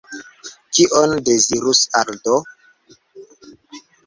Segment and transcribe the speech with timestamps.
[0.77, 2.39] Kion dezirus Aldo?